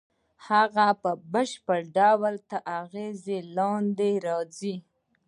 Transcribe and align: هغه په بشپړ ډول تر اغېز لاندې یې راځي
هغه 0.47 0.87
په 1.01 1.11
بشپړ 1.31 1.79
ډول 1.97 2.35
تر 2.49 2.61
اغېز 2.81 3.19
لاندې 3.57 4.09
یې 4.13 4.19
راځي 4.27 4.75